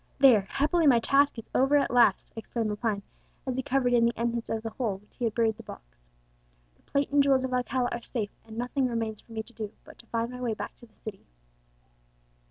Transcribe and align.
There! 0.17 0.47
happily 0.49 0.87
my 0.87 0.97
task 0.99 1.37
is 1.37 1.47
over 1.53 1.77
at 1.77 1.91
last!" 1.93 2.31
exclaimed 2.35 2.71
Lepine, 2.71 3.03
as 3.45 3.55
he 3.55 3.61
covered 3.61 3.93
in 3.93 4.03
the 4.03 4.17
entrance 4.17 4.49
of 4.49 4.63
the 4.63 4.71
hole 4.71 4.95
in 4.95 5.01
which 5.01 5.15
he 5.19 5.25
had 5.25 5.35
buried 5.35 5.57
the 5.57 5.61
box. 5.61 6.07
"The 6.75 6.81
plate 6.81 7.11
and 7.11 7.21
jewels 7.21 7.45
of 7.45 7.53
Alcala 7.53 7.89
are 7.91 8.01
safe, 8.01 8.31
and 8.43 8.57
nothing 8.57 8.87
remains 8.87 9.21
for 9.21 9.31
me 9.33 9.43
to 9.43 9.53
do 9.53 9.71
but 9.83 9.99
to 9.99 10.07
find 10.07 10.31
my 10.31 10.41
way 10.41 10.55
back 10.55 10.75
to 10.77 10.87
the 10.87 10.95
city." 11.03 11.27